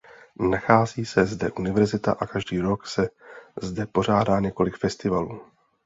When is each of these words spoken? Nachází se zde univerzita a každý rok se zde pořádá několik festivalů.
Nachází 0.49 1.05
se 1.05 1.25
zde 1.25 1.51
univerzita 1.51 2.11
a 2.11 2.27
každý 2.27 2.59
rok 2.59 2.87
se 2.87 3.09
zde 3.61 3.85
pořádá 3.85 4.39
několik 4.39 4.77
festivalů. 4.77 5.41